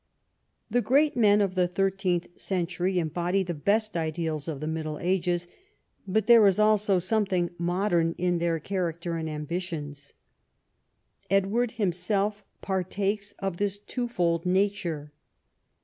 [0.71, 5.47] The great men of the thirteenth century embody the best ideals of the Middle Ages,
[6.07, 10.13] but there is also some thing modern in their character and ambitions.
[11.29, 15.11] Edward himself partakes of this twofold nature.